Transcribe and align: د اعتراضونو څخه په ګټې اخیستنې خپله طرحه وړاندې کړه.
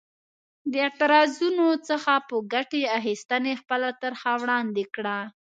د 0.71 0.73
اعتراضونو 0.85 1.67
څخه 1.89 2.13
په 2.27 2.35
ګټې 2.53 2.81
اخیستنې 2.99 3.53
خپله 3.61 3.89
طرحه 4.01 4.33
وړاندې 4.41 4.83
کړه. 4.95 5.17